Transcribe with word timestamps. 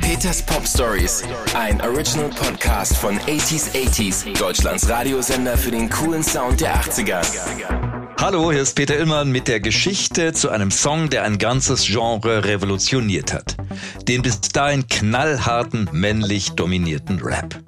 Peters 0.00 0.40
Pop 0.40 0.66
Stories, 0.66 1.22
ein 1.54 1.78
Original 1.82 2.30
Podcast 2.30 2.96
von 2.96 3.18
80s 3.18 3.72
80s, 3.74 4.38
Deutschlands 4.38 4.88
Radiosender 4.88 5.58
für 5.58 5.70
den 5.70 5.90
coolen 5.90 6.22
Sound 6.22 6.62
der 6.62 6.74
80er. 6.74 7.20
Hallo, 8.18 8.50
hier 8.52 8.62
ist 8.62 8.74
Peter 8.74 8.96
Illmann 8.96 9.30
mit 9.30 9.46
der 9.46 9.60
Geschichte 9.60 10.32
zu 10.32 10.48
einem 10.48 10.70
Song, 10.70 11.10
der 11.10 11.24
ein 11.24 11.36
ganzes 11.36 11.84
Genre 11.84 12.46
revolutioniert 12.46 13.34
hat. 13.34 13.56
Den 14.08 14.22
bis 14.22 14.40
dahin 14.40 14.88
knallharten, 14.88 15.90
männlich 15.92 16.52
dominierten 16.52 17.20
Rap. 17.20 17.62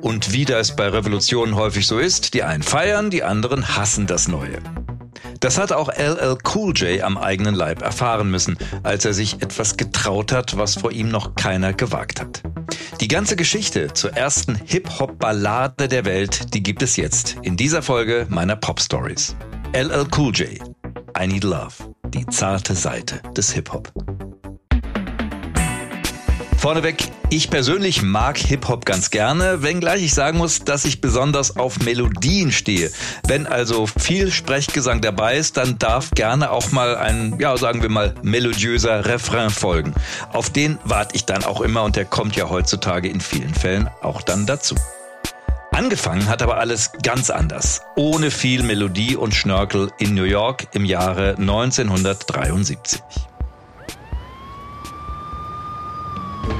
Und 0.00 0.32
wie 0.32 0.44
das 0.44 0.74
bei 0.74 0.88
Revolutionen 0.88 1.54
häufig 1.54 1.86
so 1.86 2.00
ist, 2.00 2.34
die 2.34 2.42
einen 2.42 2.64
feiern, 2.64 3.10
die 3.10 3.22
anderen 3.22 3.76
hassen 3.76 4.08
das 4.08 4.26
Neue. 4.26 4.58
Das 5.44 5.58
hat 5.58 5.72
auch 5.72 5.90
LL 5.94 6.38
Cool 6.54 6.72
J 6.74 7.02
am 7.02 7.18
eigenen 7.18 7.54
Leib 7.54 7.82
erfahren 7.82 8.30
müssen, 8.30 8.56
als 8.82 9.04
er 9.04 9.12
sich 9.12 9.42
etwas 9.42 9.76
getraut 9.76 10.32
hat, 10.32 10.56
was 10.56 10.76
vor 10.76 10.90
ihm 10.90 11.10
noch 11.10 11.34
keiner 11.34 11.74
gewagt 11.74 12.18
hat. 12.18 12.42
Die 13.02 13.08
ganze 13.08 13.36
Geschichte 13.36 13.92
zur 13.92 14.14
ersten 14.14 14.54
Hip-Hop-Ballade 14.54 15.88
der 15.88 16.06
Welt, 16.06 16.54
die 16.54 16.62
gibt 16.62 16.82
es 16.82 16.96
jetzt 16.96 17.36
in 17.42 17.58
dieser 17.58 17.82
Folge 17.82 18.26
meiner 18.30 18.56
Pop 18.56 18.80
Stories. 18.80 19.36
LL 19.74 20.06
Cool 20.16 20.32
J, 20.34 20.48
I 21.20 21.26
Need 21.26 21.44
Love, 21.44 21.74
die 22.06 22.24
zarte 22.24 22.74
Seite 22.74 23.20
des 23.36 23.52
Hip-Hop. 23.52 23.92
Vorneweg, 26.64 26.96
ich 27.28 27.50
persönlich 27.50 28.00
mag 28.00 28.38
Hip-Hop 28.38 28.86
ganz 28.86 29.10
gerne, 29.10 29.62
wenngleich 29.62 30.02
ich 30.02 30.14
sagen 30.14 30.38
muss, 30.38 30.60
dass 30.60 30.86
ich 30.86 31.02
besonders 31.02 31.58
auf 31.58 31.80
Melodien 31.80 32.52
stehe. 32.52 32.90
Wenn 33.28 33.46
also 33.46 33.86
viel 33.86 34.32
Sprechgesang 34.32 35.02
dabei 35.02 35.36
ist, 35.36 35.58
dann 35.58 35.78
darf 35.78 36.12
gerne 36.12 36.50
auch 36.50 36.72
mal 36.72 36.96
ein, 36.96 37.36
ja, 37.38 37.54
sagen 37.58 37.82
wir 37.82 37.90
mal, 37.90 38.14
melodiöser 38.22 39.04
Refrain 39.04 39.50
folgen. 39.50 39.92
Auf 40.32 40.48
den 40.48 40.78
warte 40.84 41.16
ich 41.16 41.26
dann 41.26 41.44
auch 41.44 41.60
immer 41.60 41.82
und 41.82 41.96
der 41.96 42.06
kommt 42.06 42.34
ja 42.34 42.48
heutzutage 42.48 43.10
in 43.10 43.20
vielen 43.20 43.52
Fällen 43.52 43.90
auch 44.00 44.22
dann 44.22 44.46
dazu. 44.46 44.74
Angefangen 45.70 46.30
hat 46.30 46.40
aber 46.40 46.56
alles 46.56 46.92
ganz 47.02 47.28
anders. 47.28 47.82
Ohne 47.94 48.30
viel 48.30 48.62
Melodie 48.62 49.16
und 49.16 49.34
Schnörkel 49.34 49.90
in 49.98 50.14
New 50.14 50.24
York 50.24 50.68
im 50.72 50.86
Jahre 50.86 51.36
1973. 51.36 53.02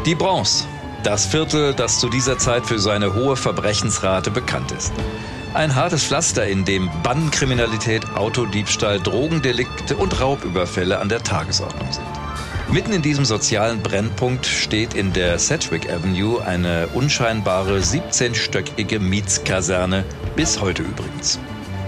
Die 0.06 0.14
Bronze, 0.14 0.66
das 1.02 1.24
Viertel, 1.24 1.72
das 1.72 1.98
zu 1.98 2.10
dieser 2.10 2.36
Zeit 2.36 2.66
für 2.66 2.78
seine 2.78 3.14
hohe 3.14 3.36
Verbrechensrate 3.36 4.30
bekannt 4.30 4.70
ist. 4.70 4.92
Ein 5.54 5.74
hartes 5.74 6.04
Pflaster, 6.04 6.46
in 6.46 6.66
dem 6.66 6.90
Bandenkriminalität, 7.02 8.14
Autodiebstahl, 8.14 9.00
Drogendelikte 9.00 9.96
und 9.96 10.20
Raubüberfälle 10.20 10.98
an 10.98 11.08
der 11.08 11.22
Tagesordnung 11.22 11.90
sind. 11.90 12.04
Mitten 12.70 12.92
in 12.92 13.00
diesem 13.00 13.24
sozialen 13.24 13.82
Brennpunkt 13.82 14.44
steht 14.44 14.92
in 14.92 15.14
der 15.14 15.38
Sedgwick 15.38 15.90
Avenue 15.90 16.44
eine 16.44 16.88
unscheinbare 16.88 17.78
17-stöckige 17.78 18.98
Mietskaserne, 18.98 20.04
bis 20.36 20.60
heute 20.60 20.82
übrigens. 20.82 21.38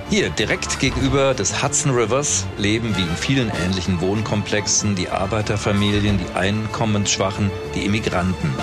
Hier, 0.09 0.31
direkt 0.31 0.79
gegenüber 0.79 1.35
des 1.35 1.65
Hudson 1.65 1.91
Rivers, 1.91 2.47
leben 2.59 2.97
wie 2.97 3.03
in 3.03 3.17
vielen 3.17 3.51
ähnlichen 3.65 4.01
Wohnkomplexen 4.01 4.95
die 4.95 5.09
Arbeiterfamilien, 5.09 6.17
die 6.19 6.39
Einkommensschwachen, 6.39 7.51
die 7.75 7.85
Immigranten. 7.85 8.55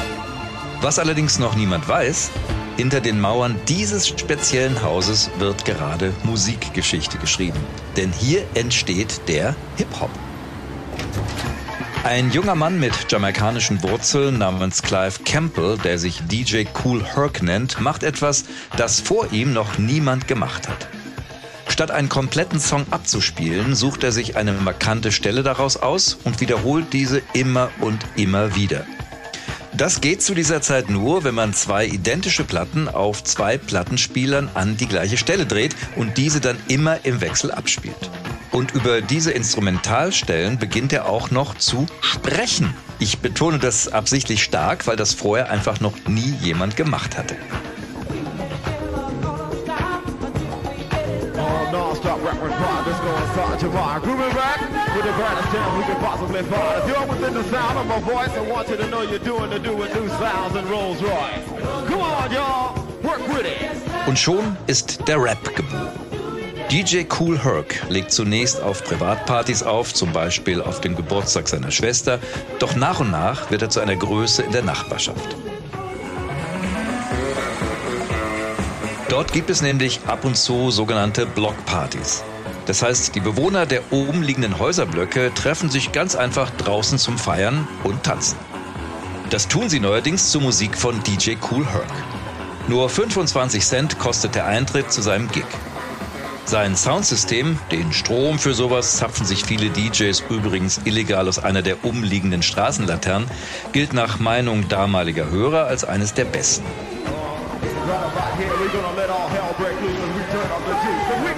Was 0.79 0.99
allerdings 0.99 1.39
noch 1.39 1.55
niemand 1.55 1.85
weiß, 1.85 2.31
hinter 2.77 3.01
den 3.01 3.19
Mauern 3.19 3.59
dieses 3.67 4.07
speziellen 4.07 4.81
Hauses 4.83 5.29
wird 5.37 5.65
gerade 5.65 6.13
Musikgeschichte 6.23 7.17
geschrieben. 7.17 7.59
Denn 7.97 8.13
hier 8.13 8.45
entsteht 8.53 9.27
der 9.27 9.53
Hip-Hop. 9.75 10.11
Ein 12.05 12.31
junger 12.31 12.55
Mann 12.55 12.79
mit 12.79 12.93
jamaikanischen 13.11 13.83
Wurzeln 13.83 14.37
namens 14.37 14.81
Clive 14.81 15.23
Campbell, 15.25 15.77
der 15.77 15.99
sich 15.99 16.21
DJ 16.25 16.63
Cool 16.83 17.03
Herc 17.03 17.43
nennt, 17.43 17.81
macht 17.81 18.03
etwas, 18.03 18.45
das 18.77 19.01
vor 19.01 19.33
ihm 19.33 19.51
noch 19.51 19.77
niemand 19.77 20.29
gemacht 20.29 20.69
hat. 20.69 20.87
Statt 21.73 21.89
einen 21.89 22.07
kompletten 22.07 22.59
Song 22.59 22.85
abzuspielen, 22.91 23.73
sucht 23.73 24.03
er 24.03 24.11
sich 24.11 24.37
eine 24.37 24.53
markante 24.53 25.11
Stelle 25.11 25.41
daraus 25.41 25.75
aus 25.75 26.19
und 26.23 26.39
wiederholt 26.39 26.93
diese 26.93 27.23
immer 27.33 27.71
und 27.81 27.97
immer 28.15 28.55
wieder. 28.55 28.85
Das 29.75 29.99
geht 29.99 30.21
zu 30.21 30.35
dieser 30.35 30.61
Zeit 30.61 30.91
nur, 30.91 31.23
wenn 31.23 31.33
man 31.33 31.51
zwei 31.55 31.87
identische 31.87 32.43
Platten 32.43 32.87
auf 32.87 33.23
zwei 33.23 33.57
Plattenspielern 33.57 34.51
an 34.53 34.77
die 34.77 34.85
gleiche 34.85 35.17
Stelle 35.17 35.47
dreht 35.47 35.75
und 35.95 36.15
diese 36.19 36.41
dann 36.41 36.57
immer 36.67 37.03
im 37.05 37.21
Wechsel 37.21 37.49
abspielt. 37.51 38.11
Und 38.51 38.75
über 38.75 39.01
diese 39.01 39.31
Instrumentalstellen 39.31 40.59
beginnt 40.59 40.93
er 40.93 41.09
auch 41.09 41.31
noch 41.31 41.57
zu 41.57 41.87
sprechen. 42.01 42.71
Ich 42.99 43.17
betone 43.17 43.57
das 43.57 43.87
absichtlich 43.87 44.43
stark, 44.43 44.85
weil 44.85 44.95
das 44.95 45.15
vorher 45.15 45.49
einfach 45.49 45.79
noch 45.79 45.95
nie 46.07 46.35
jemand 46.39 46.77
gemacht 46.77 47.17
hatte. 47.17 47.35
Tomorrow. 53.63 53.99
Grooving 54.01 54.35
back 54.35 54.59
with 54.95 55.05
the 55.05 55.13
brightest 55.19 55.51
sound 55.53 55.77
we 55.77 55.83
can 55.89 55.99
possibly 56.09 56.43
find. 56.43 56.73
If 56.81 56.87
you're 56.89 57.07
within 57.07 57.33
the 57.33 57.43
sound 57.55 57.77
of 57.79 57.85
my 57.87 57.99
voice, 57.99 58.33
I 58.41 58.43
want 58.53 58.69
you 58.69 58.77
to 58.77 58.87
know 58.87 59.01
you're 59.01 59.25
doing 59.31 59.49
the 59.49 59.59
doing 59.59 59.91
new 59.97 60.07
sounds 60.21 60.55
and 60.55 60.67
Rolls 60.69 61.01
Royce. 61.01 61.45
Come 61.89 62.01
on, 62.01 62.31
y'all, 62.31 62.75
work 63.03 63.23
with 63.33 63.45
it. 63.45 63.59
Und 64.07 64.19
schon 64.19 64.57
ist 64.67 65.07
der 65.07 65.21
Rap 65.21 65.43
geboren. 65.55 65.89
DJ 66.71 67.03
Cool 67.19 67.37
Herc 67.37 67.89
legt 67.89 68.11
zunächst 68.11 68.61
auf 68.61 68.83
Privatpartys 68.83 69.63
auf, 69.63 69.93
zum 69.93 70.11
Beispiel 70.11 70.61
auf 70.61 70.81
dem 70.81 70.95
Geburtstag 70.95 71.47
seiner 71.47 71.71
Schwester, 71.71 72.19
doch 72.59 72.75
nach 72.75 72.99
und 72.99 73.11
nach 73.11 73.51
wird 73.51 73.61
er 73.61 73.69
zu 73.69 73.79
einer 73.79 73.95
Größe 73.95 74.43
in 74.43 74.51
der 74.51 74.63
Nachbarschaft. 74.63 75.35
Dort 79.13 79.31
gibt 79.31 79.51
es 79.51 79.61
nämlich 79.61 79.99
ab 80.07 80.25
und 80.25 80.35
zu 80.35 80.71
sogenannte 80.71 81.27
Blockpartys. 81.27 82.23
Das 82.65 82.81
heißt, 82.81 83.13
die 83.13 83.19
Bewohner 83.19 83.67
der 83.67 83.83
oben 83.91 84.23
liegenden 84.23 84.57
Häuserblöcke 84.57 85.31
treffen 85.35 85.69
sich 85.69 85.91
ganz 85.91 86.15
einfach 86.15 86.49
draußen 86.49 86.97
zum 86.97 87.19
Feiern 87.19 87.67
und 87.83 88.01
Tanzen. 88.01 88.39
Das 89.29 89.47
tun 89.47 89.69
sie 89.69 89.79
neuerdings 89.79 90.31
zur 90.31 90.41
Musik 90.41 90.75
von 90.75 91.03
DJ 91.03 91.35
Cool 91.51 91.63
Herc. 91.63 91.85
Nur 92.67 92.89
25 92.89 93.63
Cent 93.63 93.99
kostet 93.99 94.33
der 94.33 94.47
Eintritt 94.47 94.91
zu 94.91 95.03
seinem 95.03 95.27
Gig. 95.27 95.45
Sein 96.45 96.75
Soundsystem, 96.75 97.59
den 97.71 97.93
Strom 97.93 98.39
für 98.39 98.55
sowas 98.55 98.97
zapfen 98.97 99.27
sich 99.27 99.45
viele 99.45 99.69
DJs 99.69 100.23
übrigens 100.31 100.81
illegal 100.85 101.27
aus 101.27 101.37
einer 101.37 101.61
der 101.61 101.85
umliegenden 101.85 102.41
Straßenlaternen, 102.41 103.29
gilt 103.73 103.93
nach 103.93 104.17
Meinung 104.17 104.67
damaliger 104.69 105.29
Hörer 105.29 105.67
als 105.67 105.83
eines 105.83 106.15
der 106.15 106.25
besten. 106.25 106.65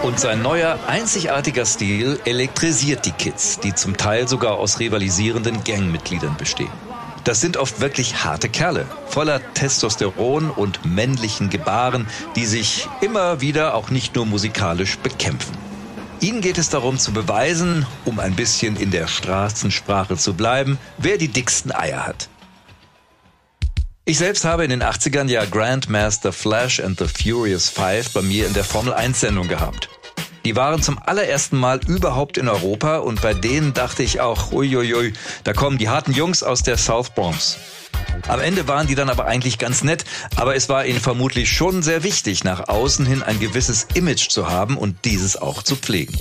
Und 0.01 0.19
sein 0.19 0.41
neuer, 0.41 0.79
einzigartiger 0.87 1.65
Stil 1.65 2.19
elektrisiert 2.25 3.05
die 3.05 3.11
Kids, 3.11 3.59
die 3.59 3.73
zum 3.73 3.97
Teil 3.97 4.27
sogar 4.27 4.53
aus 4.53 4.79
rivalisierenden 4.79 5.63
Gangmitgliedern 5.63 6.35
bestehen. 6.37 6.69
Das 7.23 7.41
sind 7.41 7.57
oft 7.57 7.81
wirklich 7.81 8.23
harte 8.23 8.49
Kerle, 8.49 8.85
voller 9.07 9.41
Testosteron 9.55 10.51
und 10.51 10.85
männlichen 10.85 11.49
Gebaren, 11.49 12.05
die 12.35 12.45
sich 12.45 12.87
immer 13.01 13.41
wieder 13.41 13.73
auch 13.73 13.89
nicht 13.89 14.15
nur 14.15 14.27
musikalisch 14.27 14.99
bekämpfen. 14.99 15.57
Ihnen 16.21 16.41
geht 16.41 16.59
es 16.59 16.69
darum 16.69 16.99
zu 16.99 17.13
beweisen, 17.13 17.85
um 18.05 18.19
ein 18.19 18.35
bisschen 18.35 18.77
in 18.77 18.91
der 18.91 19.07
Straßensprache 19.07 20.17
zu 20.17 20.35
bleiben, 20.35 20.77
wer 20.99 21.17
die 21.17 21.27
dicksten 21.27 21.71
Eier 21.71 22.05
hat. 22.05 22.29
Ich 24.07 24.19
selbst 24.19 24.45
habe 24.45 24.63
in 24.63 24.69
den 24.69 24.83
80ern 24.83 25.27
ja 25.29 25.45
Grandmaster 25.45 26.31
Flash 26.31 26.79
and 26.79 26.99
the 26.99 27.07
Furious 27.07 27.69
Five 27.71 28.11
bei 28.13 28.21
mir 28.21 28.45
in 28.45 28.53
der 28.53 28.63
Formel 28.63 28.93
1 28.93 29.19
Sendung 29.19 29.47
gehabt. 29.47 29.89
Die 30.45 30.55
waren 30.55 30.79
zum 30.83 30.99
allerersten 30.99 31.57
Mal 31.57 31.79
überhaupt 31.87 32.37
in 32.37 32.47
Europa 32.47 32.97
und 32.97 33.23
bei 33.23 33.33
denen 33.33 33.73
dachte 33.73 34.03
ich 34.03 34.21
auch, 34.21 34.51
uiuiui, 34.51 35.13
da 35.43 35.53
kommen 35.53 35.79
die 35.79 35.89
harten 35.89 36.11
Jungs 36.11 36.43
aus 36.43 36.61
der 36.61 36.77
South 36.77 37.15
Bronx. 37.15 37.57
Am 38.27 38.39
Ende 38.39 38.67
waren 38.67 38.85
die 38.85 38.93
dann 38.93 39.09
aber 39.09 39.25
eigentlich 39.25 39.57
ganz 39.57 39.83
nett, 39.83 40.05
aber 40.35 40.55
es 40.55 40.69
war 40.69 40.85
ihnen 40.85 40.99
vermutlich 40.99 41.51
schon 41.51 41.81
sehr 41.81 42.03
wichtig, 42.03 42.43
nach 42.43 42.67
außen 42.67 43.07
hin 43.07 43.23
ein 43.23 43.39
gewisses 43.39 43.87
Image 43.95 44.29
zu 44.29 44.47
haben 44.47 44.77
und 44.77 45.03
dieses 45.05 45.35
auch 45.35 45.63
zu 45.63 45.75
pflegen. 45.75 46.15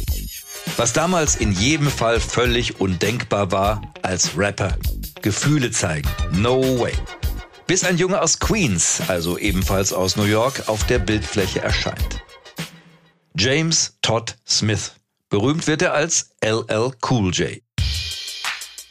Was 0.78 0.94
damals 0.94 1.36
in 1.36 1.52
jedem 1.52 1.90
Fall 1.90 2.18
völlig 2.18 2.80
undenkbar 2.80 3.52
war 3.52 3.82
als 4.00 4.38
Rapper. 4.38 4.78
Gefühle 5.20 5.70
zeigen. 5.70 6.08
No 6.32 6.62
way. 6.80 6.94
Bis 7.66 7.82
ein 7.84 7.96
Junge 7.96 8.20
aus 8.20 8.38
Queens, 8.38 9.00
also 9.08 9.38
ebenfalls 9.38 9.94
aus 9.94 10.16
New 10.16 10.24
York, 10.24 10.68
auf 10.68 10.84
der 10.86 10.98
Bildfläche 10.98 11.62
erscheint. 11.62 12.22
James 13.36 13.96
Todd 14.02 14.36
Smith. 14.46 14.92
Berühmt 15.30 15.66
wird 15.66 15.80
er 15.80 15.94
als 15.94 16.30
LL 16.44 16.92
Cool 17.08 17.32
J. 17.32 17.62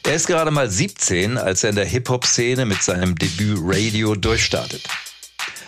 Er 0.06 0.14
ist 0.14 0.26
gerade 0.26 0.50
mal 0.50 0.68
17, 0.68 1.38
als 1.38 1.62
er 1.62 1.70
in 1.70 1.76
der 1.76 1.86
Hip-Hop-Szene 1.86 2.66
mit 2.66 2.82
seinem 2.82 3.14
Debüt 3.14 3.58
Radio 3.62 4.16
durchstartet. 4.16 4.82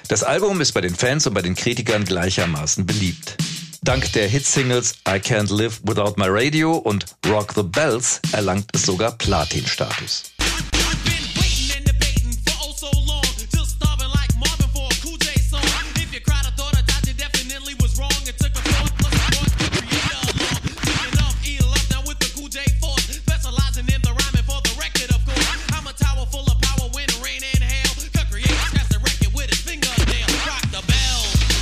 Das 0.09 0.23
Album 0.23 0.61
ist 0.61 0.73
bei 0.73 0.81
den 0.81 0.95
Fans 0.95 1.27
und 1.27 1.35
bei 1.35 1.43
den 1.43 1.55
Kritikern 1.55 2.05
gleichermaßen 2.05 2.85
beliebt. 2.85 3.37
Dank 3.83 4.13
der 4.13 4.27
Hitsingles 4.27 4.97
I 5.09 5.13
Can't 5.13 5.57
Live 5.57 5.81
Without 5.85 6.15
My 6.17 6.27
Radio 6.29 6.73
und 6.73 7.07
Rock 7.29 7.53
the 7.55 7.63
Bells 7.63 8.21
erlangt 8.33 8.69
es 8.75 8.83
sogar 8.83 9.17
Platin-Status. 9.17 10.36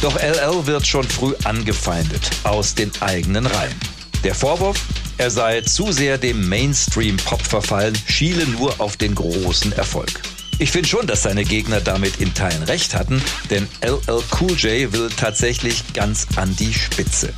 Doch 0.05 0.21
LL 0.21 0.67
wird 0.67 0.87
schon 0.87 1.09
früh 1.09 1.33
angefeindet 1.45 2.31
aus 2.43 2.75
den 2.75 2.93
eigenen 3.01 3.47
Reihen. 3.47 3.75
Der 4.23 4.35
Vorwurf, 4.35 4.79
er 5.17 5.31
sei 5.31 5.63
zu 5.63 5.93
sehr 5.93 6.19
dem 6.19 6.47
Mainstream-Pop 6.47 7.41
verfallen, 7.41 7.97
schiele 8.07 8.47
nur 8.47 8.83
auf 8.83 8.99
den 8.99 9.15
großen 9.15 9.73
Erfolg. 9.73 10.11
Ich 10.59 10.73
finde 10.73 10.91
schon, 10.91 11.07
dass 11.07 11.23
seine 11.23 11.45
Gegner 11.45 11.81
damit 11.81 12.21
in 12.21 12.35
Teilen 12.35 12.65
recht 12.65 12.95
hatten, 12.95 13.23
denn 13.49 13.67
LL 13.81 14.23
Cool 14.39 14.53
J 14.53 14.93
will 14.93 15.09
tatsächlich 15.09 15.83
ganz 15.95 16.27
an 16.37 16.55
die 16.55 16.75
Spitze. 16.75 17.33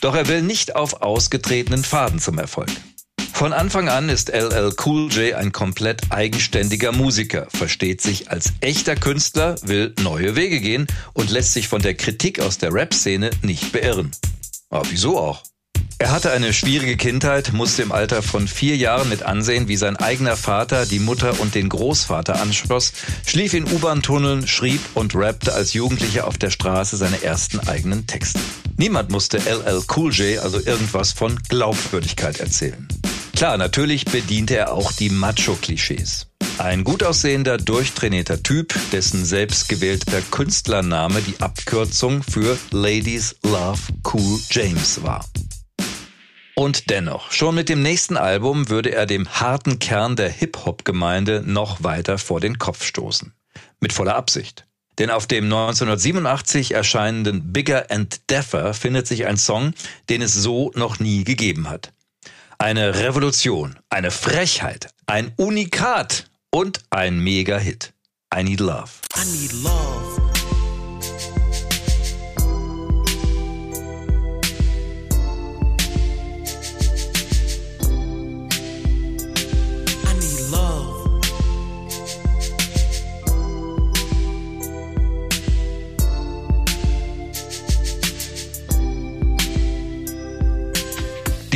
Doch 0.00 0.16
er 0.16 0.26
will 0.26 0.42
nicht 0.42 0.74
auf 0.74 1.00
ausgetretenen 1.00 1.84
Faden 1.84 2.18
zum 2.18 2.38
Erfolg. 2.38 2.70
Von 3.40 3.54
Anfang 3.54 3.88
an 3.88 4.10
ist 4.10 4.28
LL 4.28 4.74
Cool 4.84 5.10
J 5.10 5.32
ein 5.32 5.50
komplett 5.50 6.02
eigenständiger 6.10 6.92
Musiker, 6.92 7.46
versteht 7.48 8.02
sich 8.02 8.30
als 8.30 8.52
echter 8.60 8.96
Künstler, 8.96 9.56
will 9.62 9.94
neue 10.02 10.36
Wege 10.36 10.60
gehen 10.60 10.86
und 11.14 11.30
lässt 11.30 11.54
sich 11.54 11.66
von 11.66 11.80
der 11.80 11.94
Kritik 11.94 12.38
aus 12.40 12.58
der 12.58 12.74
Rap-Szene 12.74 13.30
nicht 13.40 13.72
beirren. 13.72 14.10
Aber 14.68 14.84
wieso 14.90 15.18
auch? 15.18 15.42
Er 15.96 16.12
hatte 16.12 16.32
eine 16.32 16.52
schwierige 16.52 16.98
Kindheit, 16.98 17.54
musste 17.54 17.80
im 17.80 17.92
Alter 17.92 18.22
von 18.22 18.46
vier 18.46 18.76
Jahren 18.76 19.08
mit 19.08 19.22
ansehen, 19.22 19.68
wie 19.68 19.76
sein 19.76 19.96
eigener 19.96 20.36
Vater 20.36 20.84
die 20.84 20.98
Mutter 20.98 21.40
und 21.40 21.54
den 21.54 21.70
Großvater 21.70 22.42
anschloss, 22.42 22.92
schlief 23.24 23.54
in 23.54 23.64
U-Bahn-Tunneln, 23.64 24.46
schrieb 24.48 24.82
und 24.92 25.14
rappte 25.14 25.54
als 25.54 25.72
Jugendlicher 25.72 26.26
auf 26.26 26.36
der 26.36 26.50
Straße 26.50 26.98
seine 26.98 27.22
ersten 27.22 27.58
eigenen 27.60 28.06
Texte. 28.06 28.38
Niemand 28.76 29.10
musste 29.10 29.38
LL 29.38 29.82
Cool 29.96 30.12
J 30.12 30.40
also 30.40 30.58
irgendwas 30.58 31.12
von 31.12 31.38
Glaubwürdigkeit 31.48 32.38
erzählen. 32.38 32.86
Klar, 33.40 33.56
natürlich 33.56 34.04
bediente 34.04 34.54
er 34.54 34.70
auch 34.70 34.92
die 34.92 35.08
Macho-Klischees. 35.08 36.26
Ein 36.58 36.84
gut 36.84 37.02
aussehender, 37.02 37.56
durchtrainierter 37.56 38.42
Typ, 38.42 38.74
dessen 38.92 39.24
selbstgewählter 39.24 40.20
Künstlername 40.30 41.22
die 41.22 41.40
Abkürzung 41.40 42.22
für 42.22 42.58
Ladies 42.70 43.36
Love 43.42 43.80
Cool 44.04 44.38
James 44.50 45.02
war. 45.02 45.24
Und 46.54 46.90
dennoch, 46.90 47.32
schon 47.32 47.54
mit 47.54 47.70
dem 47.70 47.80
nächsten 47.80 48.18
Album 48.18 48.68
würde 48.68 48.92
er 48.92 49.06
dem 49.06 49.26
harten 49.26 49.78
Kern 49.78 50.16
der 50.16 50.28
Hip-Hop-Gemeinde 50.28 51.42
noch 51.42 51.82
weiter 51.82 52.18
vor 52.18 52.40
den 52.40 52.58
Kopf 52.58 52.84
stoßen. 52.84 53.32
Mit 53.80 53.94
voller 53.94 54.16
Absicht. 54.16 54.66
Denn 54.98 55.08
auf 55.08 55.26
dem 55.26 55.44
1987 55.44 56.74
erscheinenden 56.74 57.54
Bigger 57.54 57.90
and 57.90 58.20
Deafer 58.28 58.74
findet 58.74 59.06
sich 59.06 59.24
ein 59.24 59.38
Song, 59.38 59.72
den 60.10 60.20
es 60.20 60.34
so 60.34 60.72
noch 60.74 60.98
nie 60.98 61.24
gegeben 61.24 61.70
hat. 61.70 61.94
Eine 62.62 62.98
Revolution, 62.98 63.78
eine 63.88 64.10
Frechheit, 64.10 64.90
ein 65.06 65.32
Unikat 65.38 66.26
und 66.50 66.82
ein 66.90 67.18
Mega-Hit. 67.18 67.94
I 68.36 68.42
Need 68.42 68.60
Love. 68.60 68.90
I 69.16 69.24
need 69.24 69.52
love. 69.64 70.39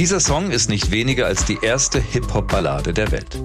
Dieser 0.04 0.20
Song 0.20 0.50
ist 0.50 0.68
nicht 0.68 0.90
weniger 0.90 1.24
als 1.24 1.46
die 1.46 1.56
erste 1.62 1.98
Hip-Hop-Ballade 1.98 2.92
der 2.92 3.10
Welt. 3.10 3.38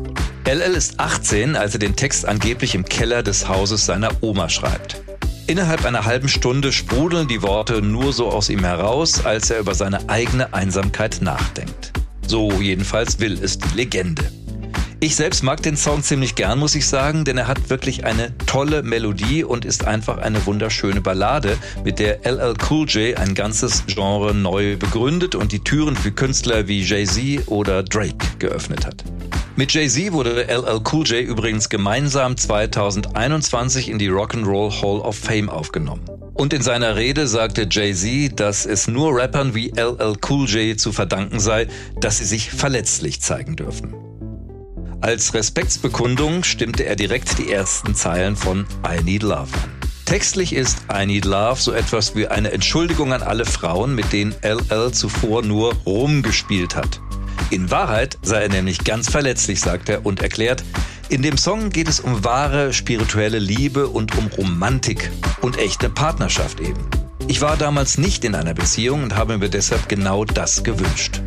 LL 0.46 0.76
ist 0.76 1.00
18, 1.00 1.56
als 1.56 1.76
er 1.76 1.80
den 1.80 1.96
Text 1.96 2.26
angeblich 2.26 2.76
im 2.76 2.84
Keller 2.84 3.24
des 3.24 3.48
Hauses 3.48 3.86
seiner 3.86 4.10
Oma 4.20 4.50
schreibt. 4.50 5.02
Innerhalb 5.48 5.86
einer 5.86 6.04
halben 6.04 6.28
Stunde 6.28 6.74
sprudeln 6.74 7.30
die 7.30 7.42
Worte 7.44 7.82
nur 7.82 8.12
so 8.12 8.28
aus 8.28 8.50
ihm 8.50 8.66
heraus, 8.66 9.24
als 9.24 9.50
er 9.50 9.60
über 9.60 9.74
seine 9.74 10.10
eigene 10.10 10.54
Einsamkeit 10.54 11.20
nachdenkt. 11.22 11.94
So 12.28 12.52
jedenfalls 12.52 13.22
will 13.22 13.42
es 13.42 13.58
die 13.58 13.78
Legende. 13.78 14.30
Ich 15.02 15.16
selbst 15.16 15.44
mag 15.44 15.64
den 15.64 15.78
Song 15.78 16.04
ziemlich 16.04 16.36
gern, 16.36 16.60
muss 16.60 16.76
ich 16.76 16.86
sagen, 16.86 17.24
denn 17.24 17.38
er 17.38 17.48
hat 17.48 17.70
wirklich 17.70 18.04
eine 18.04 18.38
tolle 18.46 18.84
Melodie 18.84 19.46
und 19.46 19.64
ist 19.64 19.88
einfach 19.88 20.18
eine 20.18 20.46
wunderschöne 20.46 21.00
Ballade, 21.00 21.58
mit 21.86 22.00
der 22.00 22.26
LL 22.26 22.56
Cool 22.70 22.86
J 22.86 23.18
ein 23.18 23.34
ganzes 23.34 23.86
Genre 23.88 24.36
neu 24.36 24.76
begründet 24.76 25.36
und 25.36 25.54
die 25.54 25.64
Türen 25.64 25.96
für 25.96 26.12
Künstler 26.12 26.68
wie 26.68 26.82
Jay-Z 26.82 27.48
oder 27.48 27.82
Drake 27.82 28.18
geöffnet 28.40 28.86
hat. 28.86 29.06
Mit 29.56 29.74
Jay-Z 29.74 30.12
wurde 30.12 30.44
LL 30.44 30.82
Cool 30.92 31.08
J 31.08 31.26
übrigens 31.26 31.70
gemeinsam 31.70 32.36
2021 32.36 33.90
in 33.90 34.00
die 34.00 34.10
Rock'n'Roll 34.10 34.82
Hall 34.82 35.00
of 35.00 35.16
Fame 35.16 35.50
aufgenommen. 35.50 36.04
Und 36.34 36.52
in 36.52 36.62
seiner 36.62 36.98
Rede 36.98 37.26
sagte 37.28 37.70
Jay-Z, 37.72 38.38
dass 38.38 38.66
es 38.66 38.90
nur 38.90 39.16
Rappern 39.16 39.56
wie 39.56 39.70
LL 39.70 40.18
Cool 40.28 40.46
J 40.46 40.78
zu 40.78 40.92
verdanken 40.92 41.40
sei, 41.40 41.68
dass 42.02 42.18
sie 42.18 42.26
sich 42.26 42.52
verletzlich 42.52 43.22
zeigen 43.22 43.56
dürfen. 43.56 44.09
Als 45.02 45.34
Respektsbekundung 45.34 46.44
stimmte 46.44 46.86
er 46.86 46.98
direkt 46.98 47.38
die 47.38 47.52
ersten 47.52 47.96
Zeilen 47.96 48.36
von 48.36 48.66
I 48.86 49.02
Need 49.02 49.24
Love 49.24 49.48
an. 49.54 49.72
Textlich 50.04 50.54
ist 50.54 50.80
I 50.94 51.06
Need 51.06 51.24
Love 51.24 51.60
so 51.60 51.72
etwas 51.72 52.16
wie 52.18 52.28
eine 52.28 52.52
Entschuldigung 52.52 53.14
an 53.14 53.22
alle 53.22 53.46
Frauen, 53.46 53.96
mit 53.96 54.12
denen 54.12 54.36
LL 54.44 54.92
zuvor 54.92 55.42
nur 55.42 55.74
rumgespielt 55.86 56.76
hat. 56.76 57.00
In 57.50 57.72
Wahrheit 57.72 58.18
sei 58.24 58.44
er 58.44 58.50
nämlich 58.50 58.84
ganz 58.84 59.10
verletzlich, 59.10 59.62
sagt 59.62 59.88
er 59.88 60.06
und 60.06 60.22
erklärt, 60.22 60.66
in 61.08 61.22
dem 61.22 61.38
Song 61.38 61.70
geht 61.70 61.88
es 61.88 62.02
um 62.02 62.26
wahre 62.26 62.74
spirituelle 62.74 63.40
Liebe 63.40 63.88
und 63.88 64.18
um 64.18 64.28
Romantik 64.28 65.12
und 65.42 65.58
echte 65.58 65.90
Partnerschaft 65.90 66.60
eben. 66.60 66.86
Ich 67.28 67.40
war 67.40 67.56
damals 67.56 67.98
nicht 67.98 68.26
in 68.26 68.36
einer 68.36 68.54
Beziehung 68.54 69.04
und 69.04 69.16
habe 69.16 69.38
mir 69.38 69.50
deshalb 69.50 69.88
genau 69.88 70.26
das 70.26 70.64
gewünscht. 70.64 71.22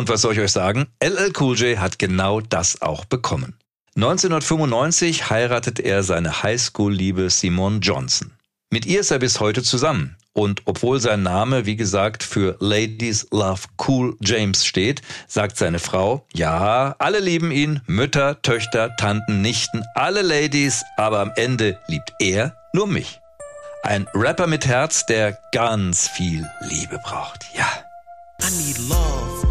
Und 0.00 0.08
was 0.08 0.22
soll 0.22 0.32
ich 0.32 0.40
euch 0.40 0.52
sagen? 0.52 0.86
LL 1.04 1.30
Cool 1.38 1.58
J 1.58 1.78
hat 1.78 1.98
genau 1.98 2.40
das 2.40 2.80
auch 2.80 3.04
bekommen. 3.04 3.58
1995 3.96 5.28
heiratet 5.28 5.78
er 5.78 6.02
seine 6.02 6.42
Highschool-Liebe 6.42 7.28
Simone 7.28 7.80
Johnson. 7.80 8.32
Mit 8.70 8.86
ihr 8.86 9.00
ist 9.00 9.10
er 9.10 9.18
bis 9.18 9.40
heute 9.40 9.62
zusammen. 9.62 10.16
Und 10.32 10.62
obwohl 10.64 11.00
sein 11.00 11.22
Name, 11.22 11.66
wie 11.66 11.76
gesagt, 11.76 12.22
für 12.22 12.56
Ladies 12.60 13.26
Love 13.30 13.60
Cool 13.86 14.16
James 14.22 14.64
steht, 14.64 15.02
sagt 15.28 15.58
seine 15.58 15.78
Frau, 15.78 16.26
ja, 16.32 16.96
alle 16.98 17.20
lieben 17.20 17.50
ihn, 17.50 17.82
Mütter, 17.86 18.40
Töchter, 18.40 18.96
Tanten, 18.96 19.42
Nichten, 19.42 19.84
alle 19.94 20.22
Ladies, 20.22 20.82
aber 20.96 21.20
am 21.20 21.32
Ende 21.36 21.78
liebt 21.88 22.14
er 22.20 22.56
nur 22.72 22.86
mich. 22.86 23.20
Ein 23.82 24.06
Rapper 24.14 24.46
mit 24.46 24.64
Herz, 24.64 25.04
der 25.04 25.36
ganz 25.52 26.08
viel 26.08 26.48
Liebe 26.70 26.98
braucht, 27.04 27.44
ja. 27.54 27.68
I 28.42 28.50
need 28.56 28.78
love. 28.88 29.49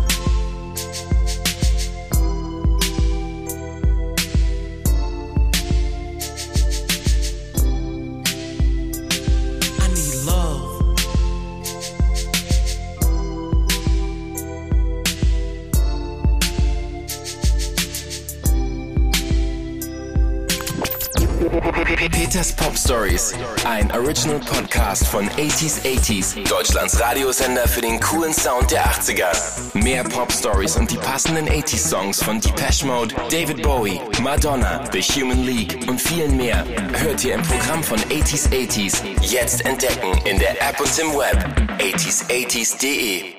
Peters 22.30 22.54
Pop 22.54 22.78
Stories, 22.78 23.34
ein 23.66 23.92
Original 23.92 24.40
Podcast 24.40 25.08
von 25.08 25.28
80s 25.30 25.82
80s, 25.82 26.48
Deutschlands 26.48 27.00
Radiosender 27.00 27.68
für 27.68 27.82
den 27.82 28.00
coolen 28.00 28.32
Sound 28.36 28.70
der 28.70 28.86
80er. 28.86 29.32
Mehr 29.74 30.04
Pop 30.04 30.32
Stories 30.32 30.76
und 30.76 30.92
die 30.92 30.98
passenden 30.98 31.50
80s 31.50 31.90
Songs 31.90 32.22
von 32.22 32.40
Depeche 32.40 32.86
Mode, 32.86 33.16
David 33.32 33.64
Bowie, 33.64 34.00
Madonna, 34.22 34.84
The 34.92 35.02
Human 35.02 35.44
League 35.44 35.80
und 35.90 36.00
vielen 36.00 36.38
mehr 36.38 36.64
hört 37.00 37.26
ihr 37.26 37.34
im 37.34 37.42
Programm 37.42 37.84
von 37.84 37.98
80s 37.98 38.50
80s. 38.50 39.02
Jetzt 39.22 39.66
entdecken 39.66 40.16
in 40.26 40.38
der 40.38 40.52
App 40.62 40.80
und 40.80 41.00
im 41.00 41.18
Web 41.18 41.44
80s80s.de. 41.80 43.39